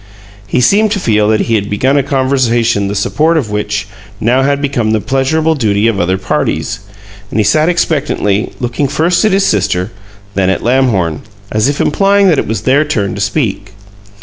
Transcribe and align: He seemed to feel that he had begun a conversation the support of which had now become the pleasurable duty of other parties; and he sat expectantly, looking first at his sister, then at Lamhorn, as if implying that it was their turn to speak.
He 0.47 0.61
seemed 0.61 0.89
to 0.93 0.99
feel 0.99 1.27
that 1.27 1.41
he 1.41 1.53
had 1.53 1.69
begun 1.69 1.95
a 1.95 2.01
conversation 2.01 2.87
the 2.87 2.95
support 2.95 3.37
of 3.37 3.51
which 3.51 3.87
had 4.19 4.25
now 4.27 4.55
become 4.55 4.93
the 4.93 4.99
pleasurable 4.99 5.53
duty 5.53 5.87
of 5.87 5.99
other 5.99 6.17
parties; 6.17 6.79
and 7.29 7.39
he 7.39 7.43
sat 7.43 7.69
expectantly, 7.69 8.51
looking 8.59 8.87
first 8.87 9.23
at 9.25 9.31
his 9.31 9.45
sister, 9.45 9.91
then 10.33 10.49
at 10.49 10.63
Lamhorn, 10.63 11.21
as 11.51 11.69
if 11.69 11.79
implying 11.79 12.29
that 12.29 12.39
it 12.39 12.47
was 12.47 12.61
their 12.61 12.83
turn 12.83 13.13
to 13.13 13.21
speak. 13.21 13.73